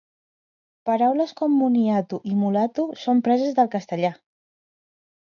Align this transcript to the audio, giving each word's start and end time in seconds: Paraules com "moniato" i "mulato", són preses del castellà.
Paraules 0.89 1.33
com 1.41 1.57
"moniato" 1.63 2.19
i 2.29 2.33
"mulato", 2.45 2.87
són 3.03 3.21
preses 3.29 3.53
del 3.61 3.71
castellà. 3.77 4.13